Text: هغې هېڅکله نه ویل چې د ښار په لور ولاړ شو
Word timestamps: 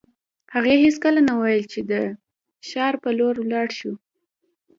هغې 0.53 0.75
هېڅکله 0.83 1.21
نه 1.29 1.33
ویل 1.39 1.63
چې 1.73 1.79
د 1.91 1.93
ښار 2.67 2.93
په 3.03 3.09
لور 3.17 3.35
ولاړ 3.39 3.67
شو 3.79 3.93